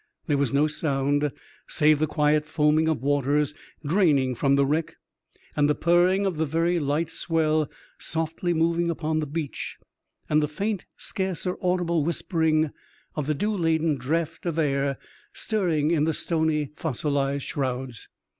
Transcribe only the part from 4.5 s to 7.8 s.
the wreck, and the purring of the very light swell